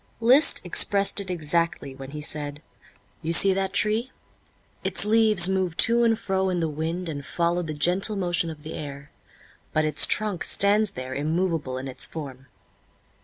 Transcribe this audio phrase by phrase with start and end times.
[0.19, 2.63] Liszt expressed it exactly when he said:
[3.21, 4.09] "You see that tree?
[4.83, 8.63] Its leaves move to and fro in the wind and follow the gentle motion of
[8.63, 9.11] the air;
[9.73, 12.47] but its trunk stands there immovable in its form."